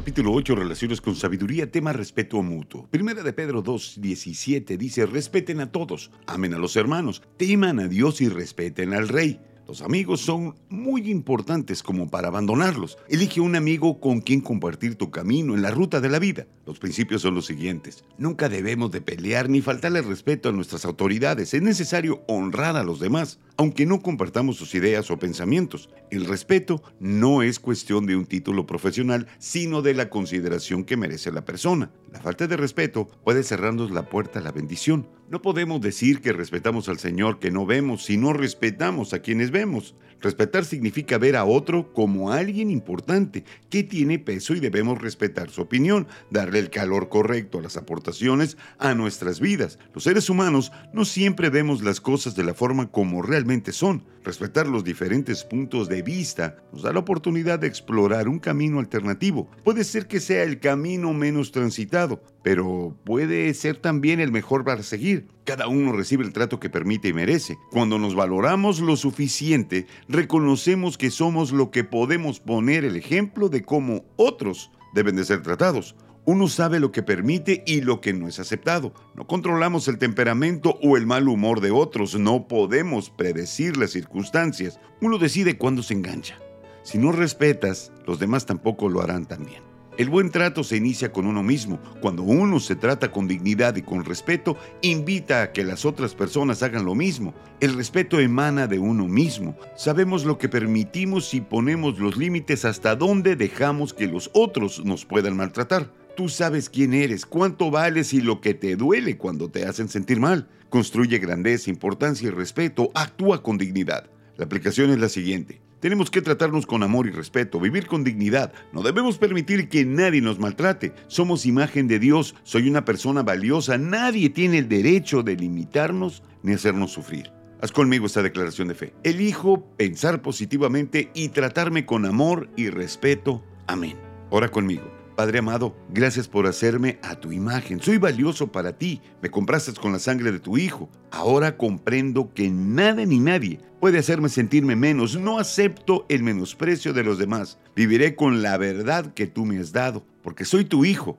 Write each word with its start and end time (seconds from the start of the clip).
Capítulo 0.00 0.32
8, 0.32 0.54
Relaciones 0.54 1.02
con 1.02 1.14
Sabiduría, 1.14 1.70
tema 1.70 1.92
respeto 1.92 2.42
mutuo. 2.42 2.88
Primera 2.90 3.22
de 3.22 3.34
Pedro 3.34 3.60
2, 3.60 3.96
17 4.00 4.78
dice, 4.78 5.04
respeten 5.04 5.60
a 5.60 5.70
todos, 5.70 6.10
amen 6.26 6.54
a 6.54 6.58
los 6.58 6.74
hermanos, 6.76 7.20
teman 7.36 7.80
a 7.80 7.86
Dios 7.86 8.22
y 8.22 8.30
respeten 8.30 8.94
al 8.94 9.08
rey. 9.08 9.38
Los 9.68 9.82
amigos 9.82 10.22
son 10.22 10.56
muy 10.68 11.10
importantes 11.10 11.82
como 11.82 12.10
para 12.10 12.28
abandonarlos. 12.28 12.98
Elige 13.08 13.40
un 13.40 13.54
amigo 13.54 14.00
con 14.00 14.20
quien 14.20 14.40
compartir 14.40 14.96
tu 14.96 15.10
camino 15.10 15.54
en 15.54 15.62
la 15.62 15.70
ruta 15.70 16.00
de 16.00 16.08
la 16.08 16.18
vida. 16.18 16.46
Los 16.66 16.78
principios 16.78 17.22
son 17.22 17.36
los 17.36 17.46
siguientes. 17.46 18.02
Nunca 18.18 18.48
debemos 18.48 18.90
de 18.90 19.00
pelear 19.00 19.48
ni 19.48 19.60
faltarle 19.60 20.02
respeto 20.02 20.48
a 20.48 20.52
nuestras 20.52 20.86
autoridades. 20.86 21.54
Es 21.54 21.62
necesario 21.62 22.24
honrar 22.26 22.76
a 22.76 22.82
los 22.82 22.98
demás, 23.00 23.38
aunque 23.60 23.84
no 23.84 24.00
compartamos 24.00 24.56
sus 24.56 24.74
ideas 24.74 25.10
o 25.10 25.18
pensamientos. 25.18 25.90
El 26.10 26.24
respeto 26.24 26.82
no 26.98 27.42
es 27.42 27.60
cuestión 27.60 28.06
de 28.06 28.16
un 28.16 28.24
título 28.24 28.64
profesional, 28.64 29.26
sino 29.38 29.82
de 29.82 29.92
la 29.92 30.08
consideración 30.08 30.82
que 30.82 30.96
merece 30.96 31.30
la 31.30 31.44
persona. 31.44 31.90
La 32.10 32.22
falta 32.22 32.46
de 32.46 32.56
respeto 32.56 33.06
puede 33.22 33.42
cerrarnos 33.42 33.90
la 33.90 34.08
puerta 34.08 34.38
a 34.38 34.42
la 34.42 34.50
bendición. 34.50 35.10
No 35.28 35.42
podemos 35.42 35.82
decir 35.82 36.22
que 36.22 36.32
respetamos 36.32 36.88
al 36.88 36.98
Señor 36.98 37.38
que 37.38 37.50
no 37.50 37.66
vemos 37.66 38.04
si 38.04 38.16
no 38.16 38.32
respetamos 38.32 39.12
a 39.12 39.20
quienes 39.20 39.50
vemos. 39.50 39.94
Respetar 40.20 40.64
significa 40.64 41.18
ver 41.18 41.36
a 41.36 41.44
otro 41.44 41.92
como 41.92 42.32
alguien 42.32 42.70
importante, 42.70 43.44
que 43.70 43.82
tiene 43.82 44.18
peso 44.18 44.54
y 44.54 44.60
debemos 44.60 45.00
respetar 45.00 45.50
su 45.50 45.62
opinión, 45.62 46.08
darle 46.30 46.58
el 46.58 46.68
calor 46.68 47.08
correcto 47.08 47.58
a 47.58 47.62
las 47.62 47.76
aportaciones 47.76 48.56
a 48.78 48.94
nuestras 48.94 49.40
vidas. 49.40 49.78
Los 49.94 50.04
seres 50.04 50.28
humanos 50.28 50.72
no 50.92 51.04
siempre 51.04 51.48
vemos 51.48 51.82
las 51.82 52.00
cosas 52.00 52.34
de 52.34 52.44
la 52.44 52.52
forma 52.52 52.90
como 52.90 53.22
realmente 53.22 53.49
son. 53.72 54.04
Respetar 54.22 54.68
los 54.68 54.84
diferentes 54.84 55.44
puntos 55.44 55.88
de 55.88 56.02
vista 56.02 56.56
nos 56.72 56.82
da 56.82 56.92
la 56.92 57.00
oportunidad 57.00 57.58
de 57.58 57.66
explorar 57.66 58.28
un 58.28 58.38
camino 58.38 58.78
alternativo. 58.78 59.50
Puede 59.64 59.82
ser 59.82 60.06
que 60.06 60.20
sea 60.20 60.44
el 60.44 60.60
camino 60.60 61.12
menos 61.12 61.50
transitado, 61.50 62.22
pero 62.42 62.96
puede 63.04 63.52
ser 63.54 63.78
también 63.78 64.20
el 64.20 64.30
mejor 64.30 64.64
para 64.64 64.82
seguir. 64.82 65.28
Cada 65.44 65.66
uno 65.68 65.92
recibe 65.92 66.24
el 66.24 66.32
trato 66.32 66.60
que 66.60 66.70
permite 66.70 67.08
y 67.08 67.12
merece. 67.12 67.58
Cuando 67.72 67.98
nos 67.98 68.14
valoramos 68.14 68.80
lo 68.80 68.96
suficiente, 68.96 69.86
reconocemos 70.08 70.96
que 70.96 71.10
somos 71.10 71.50
lo 71.50 71.70
que 71.70 71.82
podemos 71.82 72.38
poner 72.40 72.84
el 72.84 72.96
ejemplo 72.96 73.48
de 73.48 73.62
cómo 73.62 74.04
otros 74.16 74.70
deben 74.94 75.16
de 75.16 75.24
ser 75.24 75.42
tratados. 75.42 75.96
Uno 76.26 76.48
sabe 76.48 76.80
lo 76.80 76.92
que 76.92 77.02
permite 77.02 77.62
y 77.66 77.80
lo 77.80 78.00
que 78.00 78.12
no 78.12 78.28
es 78.28 78.38
aceptado. 78.38 78.92
No 79.14 79.26
controlamos 79.26 79.88
el 79.88 79.98
temperamento 79.98 80.78
o 80.82 80.96
el 80.96 81.06
mal 81.06 81.28
humor 81.28 81.60
de 81.60 81.70
otros. 81.70 82.18
No 82.18 82.46
podemos 82.46 83.10
predecir 83.10 83.76
las 83.76 83.90
circunstancias. 83.90 84.78
Uno 85.00 85.18
decide 85.18 85.56
cuándo 85.56 85.82
se 85.82 85.94
engancha. 85.94 86.38
Si 86.82 86.98
no 86.98 87.12
respetas, 87.12 87.92
los 88.06 88.18
demás 88.18 88.46
tampoco 88.46 88.88
lo 88.88 89.00
harán 89.00 89.26
también. 89.26 89.62
El 89.96 90.08
buen 90.08 90.30
trato 90.30 90.64
se 90.64 90.76
inicia 90.76 91.12
con 91.12 91.26
uno 91.26 91.42
mismo. 91.42 91.78
Cuando 92.00 92.22
uno 92.22 92.60
se 92.60 92.76
trata 92.76 93.10
con 93.10 93.28
dignidad 93.28 93.76
y 93.76 93.82
con 93.82 94.04
respeto, 94.04 94.56
invita 94.82 95.42
a 95.42 95.52
que 95.52 95.64
las 95.64 95.84
otras 95.84 96.14
personas 96.14 96.62
hagan 96.62 96.84
lo 96.84 96.94
mismo. 96.94 97.34
El 97.60 97.74
respeto 97.74 98.18
emana 98.18 98.66
de 98.66 98.78
uno 98.78 99.06
mismo. 99.08 99.56
Sabemos 99.76 100.24
lo 100.24 100.38
que 100.38 100.48
permitimos 100.48 101.34
y 101.34 101.40
ponemos 101.40 101.98
los 101.98 102.16
límites 102.16 102.64
hasta 102.64 102.96
dónde 102.96 103.36
dejamos 103.36 103.92
que 103.92 104.06
los 104.06 104.30
otros 104.32 104.84
nos 104.84 105.04
puedan 105.04 105.36
maltratar. 105.36 105.90
Tú 106.16 106.28
sabes 106.28 106.68
quién 106.68 106.94
eres, 106.94 107.26
cuánto 107.26 107.70
vales 107.70 108.12
y 108.12 108.20
lo 108.20 108.40
que 108.40 108.54
te 108.54 108.76
duele 108.76 109.16
cuando 109.16 109.50
te 109.50 109.64
hacen 109.64 109.88
sentir 109.88 110.20
mal. 110.20 110.48
Construye 110.68 111.18
grandeza, 111.18 111.70
importancia 111.70 112.28
y 112.28 112.30
respeto. 112.30 112.90
Actúa 112.94 113.42
con 113.42 113.58
dignidad. 113.58 114.10
La 114.36 114.44
aplicación 114.44 114.90
es 114.90 114.98
la 114.98 115.08
siguiente. 115.08 115.60
Tenemos 115.80 116.10
que 116.10 116.20
tratarnos 116.20 116.66
con 116.66 116.82
amor 116.82 117.06
y 117.06 117.10
respeto, 117.10 117.58
vivir 117.58 117.86
con 117.86 118.04
dignidad. 118.04 118.52
No 118.72 118.82
debemos 118.82 119.16
permitir 119.16 119.70
que 119.70 119.86
nadie 119.86 120.20
nos 120.20 120.38
maltrate. 120.38 120.92
Somos 121.06 121.46
imagen 121.46 121.88
de 121.88 121.98
Dios. 121.98 122.34
Soy 122.42 122.68
una 122.68 122.84
persona 122.84 123.22
valiosa. 123.22 123.78
Nadie 123.78 124.28
tiene 124.28 124.58
el 124.58 124.68
derecho 124.68 125.22
de 125.22 125.36
limitarnos 125.36 126.22
ni 126.42 126.52
hacernos 126.52 126.92
sufrir. 126.92 127.32
Haz 127.62 127.72
conmigo 127.72 128.06
esta 128.06 128.22
declaración 128.22 128.68
de 128.68 128.74
fe. 128.74 128.92
Elijo 129.04 129.66
pensar 129.76 130.22
positivamente 130.22 131.10
y 131.14 131.30
tratarme 131.30 131.86
con 131.86 132.04
amor 132.04 132.50
y 132.56 132.68
respeto. 132.68 133.42
Amén. 133.66 133.96
Ora 134.30 134.48
conmigo. 134.48 134.99
Padre 135.20 135.40
amado, 135.40 135.76
gracias 135.90 136.28
por 136.28 136.46
hacerme 136.46 136.98
a 137.02 137.14
tu 137.14 137.30
imagen. 137.30 137.78
Soy 137.82 137.98
valioso 137.98 138.50
para 138.50 138.78
ti. 138.78 139.02
Me 139.20 139.30
compraste 139.30 139.74
con 139.74 139.92
la 139.92 139.98
sangre 139.98 140.32
de 140.32 140.40
tu 140.40 140.56
Hijo. 140.56 140.88
Ahora 141.10 141.58
comprendo 141.58 142.32
que 142.32 142.48
nada 142.48 143.04
ni 143.04 143.18
nadie 143.18 143.60
puede 143.80 143.98
hacerme 143.98 144.30
sentirme 144.30 144.76
menos. 144.76 145.20
No 145.20 145.38
acepto 145.38 146.06
el 146.08 146.22
menosprecio 146.22 146.94
de 146.94 147.04
los 147.04 147.18
demás. 147.18 147.58
Viviré 147.76 148.16
con 148.16 148.40
la 148.40 148.56
verdad 148.56 149.12
que 149.12 149.26
tú 149.26 149.44
me 149.44 149.58
has 149.58 149.72
dado, 149.72 150.06
porque 150.22 150.46
soy 150.46 150.64
tu 150.64 150.86
Hijo. 150.86 151.18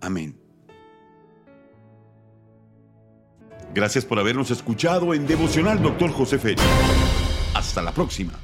Amén. 0.00 0.38
Gracias 3.74 4.04
por 4.04 4.20
habernos 4.20 4.52
escuchado 4.52 5.12
en 5.12 5.26
Devocional 5.26 5.82
Doctor 5.82 6.12
José 6.12 6.38
Félix. 6.38 6.62
Hasta 7.52 7.82
la 7.82 7.90
próxima. 7.90 8.34